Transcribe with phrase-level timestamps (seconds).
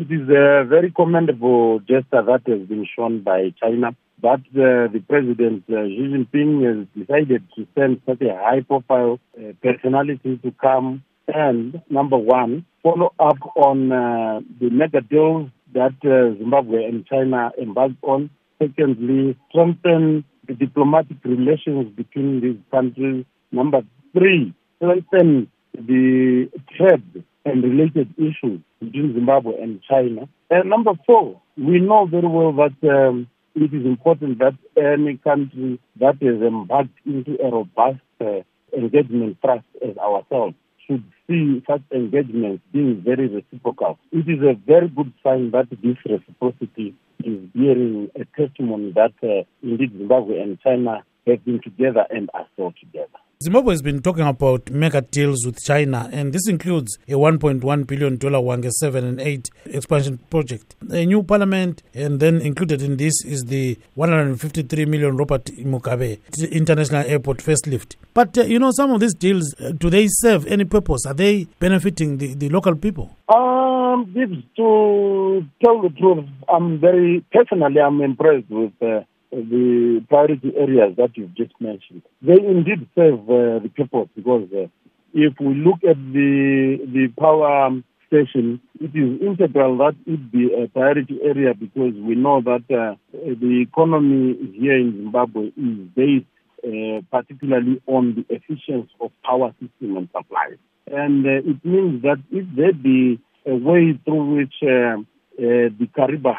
[0.00, 5.02] it is a very commendable gesture that has been shown by China But uh, the
[5.08, 11.02] president uh, Xi Jinping has decided to send such a high-profile uh, personality to come
[11.26, 17.50] and, number one, follow up on uh, the mega deals that uh, Zimbabwe and China
[17.60, 18.28] embarked on.
[18.60, 23.24] Secondly, strengthen the diplomatic relations between these countries.
[23.52, 23.82] Number
[24.12, 30.28] three, strengthen the trade and related issues between Zimbabwe and China.
[30.50, 35.80] And number four, we know very well that um, it is important that any country
[35.98, 38.40] that has embarked into a robust uh,
[38.76, 40.54] engagement trust as ourselves
[40.86, 43.98] should see such engagements being very reciprocal.
[44.12, 49.44] It is a very good sign that this reciprocity is bearing a testimony that uh,
[49.62, 53.09] indeed Zimbabwe and China have been together and are still together.
[53.42, 58.18] Zimbabwe has been talking about mega deals with China, and this includes a $1.1 billion
[58.18, 60.76] Hwange 7 and 8 expansion project.
[60.90, 66.18] A new parliament, and then included in this is the 153 million Robert Mugabe
[66.52, 67.96] International Airport facelift.
[68.12, 71.06] But, uh, you know, some of these deals, uh, do they serve any purpose?
[71.06, 73.16] Are they benefiting the, the local people?
[73.34, 74.12] Um,
[74.56, 81.16] to tell the truth, I'm very, personally, I'm impressed with uh, the priority areas that
[81.16, 82.02] you've just mentioned.
[82.22, 84.66] They indeed serve uh, the purpose because uh,
[85.14, 87.70] if we look at the the power
[88.08, 92.96] station, it is integral that it be a priority area because we know that uh,
[93.12, 96.26] the economy here in Zimbabwe is based
[96.66, 100.56] uh, particularly on the efficiency of power system and supply.
[100.86, 105.00] And uh, it means that if there be a way through which uh,
[105.38, 106.34] the Kariba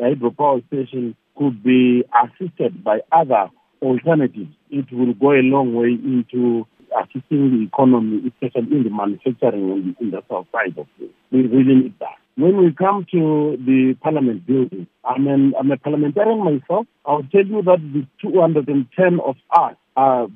[0.00, 3.50] hydropower station could be assisted by other
[3.82, 9.70] alternatives, it will go a long way into assisting the economy, especially in the manufacturing
[9.70, 11.12] and in the industrial side of things.
[11.30, 12.16] We really need that.
[12.36, 16.86] When we come to the parliament building, I'm, an, I'm a parliamentarian myself.
[17.04, 20.28] I'll tell you that the 210 of us are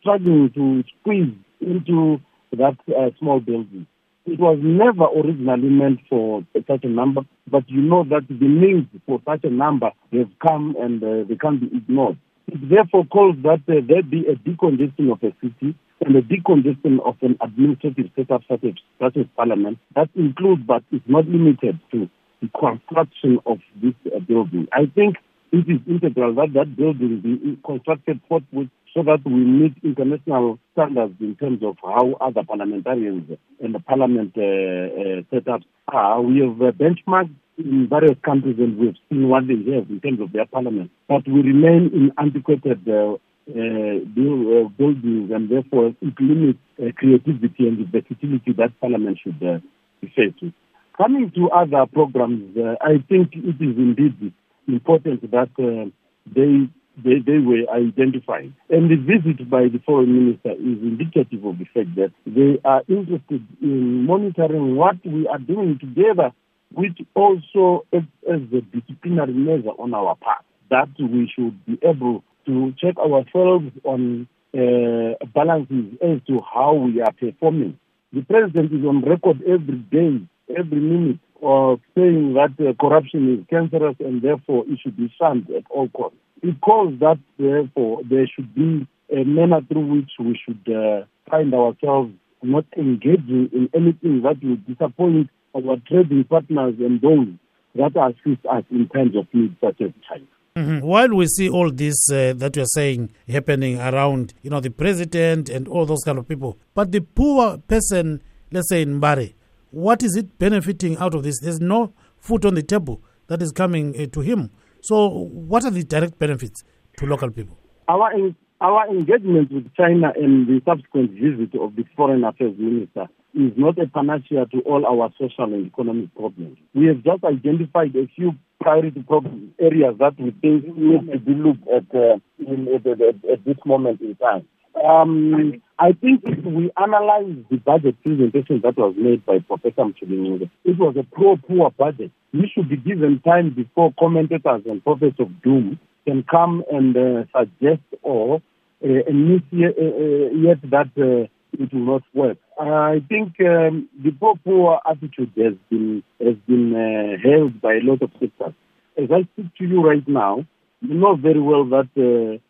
[0.00, 2.20] struggling to squeeze into
[2.52, 3.86] that uh, small building.
[4.30, 8.86] It was never originally meant for such a number, but you know that the means
[9.06, 12.18] for such a number have come and uh, they can't be ignored.
[12.46, 15.74] It therefore calls that uh, there be a decongestion of a city
[16.04, 19.78] and a decongestion of an administrative setup such as, such as parliament.
[19.96, 22.10] That includes, but is not limited to,
[22.42, 24.68] the construction of this uh, building.
[24.72, 25.16] I think
[25.52, 31.14] it is integral that that building be constructed forthwith so that we meet international standards
[31.20, 36.20] in terms of how other parliamentarians and the parliament uh, uh, setups are.
[36.20, 40.20] We have uh, benchmarked in various countries and we've seen what they have in terms
[40.20, 40.90] of their parliament.
[41.08, 43.14] But we remain in antiquated uh,
[43.48, 49.58] uh, buildings and therefore it limits uh, creativity and the versatility that parliament should uh,
[50.00, 50.52] be faced with.
[50.96, 54.32] Coming to other programs, uh, I think it is indeed
[54.68, 55.90] important that uh,
[56.34, 56.68] they
[57.04, 58.52] they, they were identified.
[58.68, 62.82] And the visit by the foreign minister is indicative of the fact that they are
[62.88, 66.32] interested in monitoring what we are doing together,
[66.72, 72.24] which also acts as a disciplinary measure on our part, that we should be able
[72.46, 77.78] to check ourselves on uh, balances as to how we are performing.
[78.12, 83.46] The president is on record every day, every minute, of saying that uh, corruption is
[83.48, 86.18] cancerous and therefore it should be shunned at all costs.
[86.42, 91.54] It calls that therefore there should be a manner through which we should uh, find
[91.54, 92.12] ourselves
[92.42, 97.28] not engaging in anything that would disappoint our trading partners and those
[97.74, 100.24] that assist us in times of need, such as China.
[100.56, 100.86] Mm-hmm.
[100.86, 105.48] While we see all this uh, that you're saying happening around, you know, the president
[105.48, 109.34] and all those kind of people, but the poor person, let's say in Mbare,
[109.70, 111.40] what is it benefiting out of this?
[111.40, 114.50] There's no food on the table that is coming uh, to him.
[114.80, 116.62] So, what are the direct benefits
[116.98, 117.58] to local people?
[117.88, 123.06] Our in, our engagement with China and the subsequent visit of the Foreign Affairs Minister
[123.34, 126.58] is not a panacea to all our social and economic problems.
[126.74, 131.18] We have just identified a few priority problem areas that we think we need to
[131.20, 134.46] be looked at, uh, in, at, at, at this moment in time.
[134.84, 140.50] Um, I think if we analyze the budget presentation that was made by Professor Mchibinyoge,
[140.64, 142.10] it was a pro-poor budget.
[142.32, 147.24] We should be given time before commentators and prophets of doom can come and uh,
[147.36, 148.42] suggest or
[148.82, 151.28] uh, initiate uh, uh that uh,
[151.62, 152.38] it will not work.
[152.58, 158.02] I think um, the pro-poor attitude has been has been uh, held by a lot
[158.02, 158.54] of sectors.
[158.96, 160.44] As I speak to you right now,
[160.80, 162.40] you know very well that the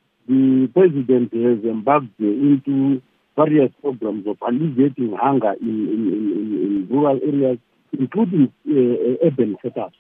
[0.73, 3.03] president has embarked into
[3.39, 7.59] various programs of alleviating hunger in, in, in, in rural areas
[7.93, 9.93] including uh, urban setups.